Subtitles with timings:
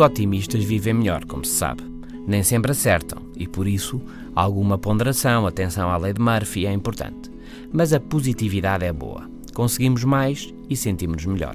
[0.00, 1.82] otimistas vivem melhor, como se sabe.
[2.26, 4.00] Nem sempre acertam e, por isso,
[4.34, 7.30] alguma ponderação, atenção à lei de Murphy é importante.
[7.72, 9.28] Mas a positividade é boa.
[9.54, 11.54] Conseguimos mais e sentimos-nos melhor.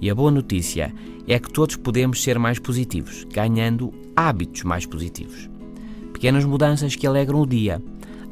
[0.00, 0.92] E a boa notícia
[1.26, 5.48] é que todos podemos ser mais positivos, ganhando hábitos mais positivos.
[6.12, 7.82] Pequenas mudanças que alegram o dia.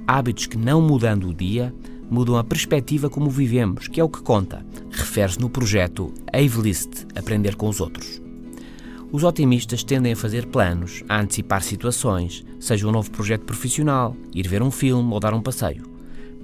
[0.07, 1.75] Hábitos que, não mudando o dia,
[2.11, 4.65] mudam a perspectiva como vivemos, que é o que conta.
[4.91, 8.24] Refere-se no projeto Avelist Aprender com os Outros.
[9.15, 14.49] Os otimistas tendem a fazer planos, a antecipar situações, seja um novo projeto profissional, ir
[14.49, 15.85] ver um filme ou dar um passeio.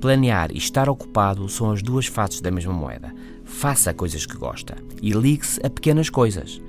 [0.00, 3.12] Planear e estar ocupado são as duas faces da mesma moeda.
[3.44, 6.62] Faça coisas que gosta e ligue-se a pequenas coisas.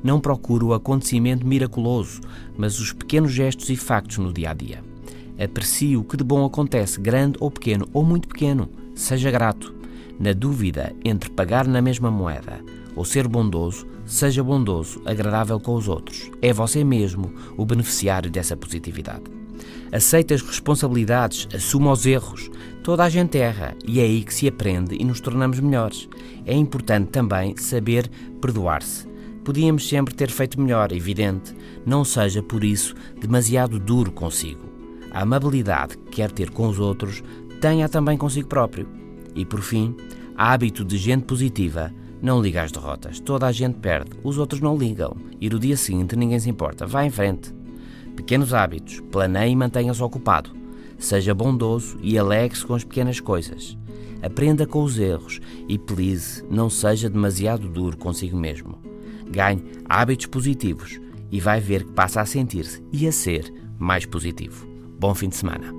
[0.00, 2.20] Não procure o acontecimento miraculoso,
[2.56, 4.80] mas os pequenos gestos e factos no dia a dia.
[5.44, 8.70] Aprecie o que de bom acontece, grande ou pequeno, ou muito pequeno.
[8.94, 9.74] Seja grato.
[10.20, 12.60] Na dúvida entre pagar na mesma moeda
[12.98, 16.32] ou ser bondoso, seja bondoso, agradável com os outros.
[16.42, 19.22] É você mesmo o beneficiário dessa positividade.
[19.92, 22.50] Aceite as responsabilidades, assuma os erros.
[22.82, 26.08] Toda a gente erra e é aí que se aprende e nos tornamos melhores.
[26.44, 28.10] É importante também saber
[28.40, 29.06] perdoar-se.
[29.44, 31.54] Podíamos sempre ter feito melhor, evidente.
[31.86, 34.68] Não seja, por isso, demasiado duro consigo.
[35.12, 37.22] A amabilidade que quer ter com os outros,
[37.60, 38.88] tenha também consigo próprio.
[39.36, 39.94] E por fim,
[40.36, 43.20] hábito de gente positiva não liga às derrotas.
[43.20, 45.16] Toda a gente perde, os outros não ligam.
[45.40, 46.86] E no dia seguinte ninguém se importa.
[46.86, 47.54] Vá em frente.
[48.16, 49.00] Pequenos hábitos.
[49.10, 50.50] Planeie e mantenha-se ocupado.
[50.98, 53.78] Seja bondoso e alegre-se com as pequenas coisas.
[54.22, 58.78] Aprenda com os erros e, please, não seja demasiado duro consigo mesmo.
[59.30, 64.66] Ganhe hábitos positivos e vai ver que passa a sentir-se e a ser mais positivo.
[64.98, 65.72] Bom fim de semana.